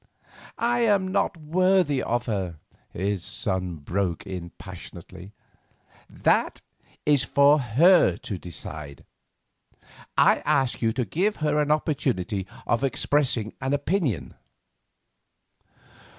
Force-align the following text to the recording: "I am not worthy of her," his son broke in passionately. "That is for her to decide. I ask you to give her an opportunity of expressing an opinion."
"I 0.57 0.79
am 0.79 1.09
not 1.09 1.37
worthy 1.37 2.01
of 2.01 2.25
her," 2.25 2.57
his 2.89 3.23
son 3.23 3.75
broke 3.75 4.25
in 4.25 4.49
passionately. 4.57 5.31
"That 6.09 6.59
is 7.05 7.21
for 7.23 7.59
her 7.59 8.17
to 8.17 8.37
decide. 8.39 9.05
I 10.17 10.39
ask 10.43 10.81
you 10.81 10.91
to 10.93 11.05
give 11.05 11.35
her 11.35 11.59
an 11.59 11.69
opportunity 11.69 12.47
of 12.65 12.83
expressing 12.83 13.53
an 13.61 13.73
opinion." 13.73 14.33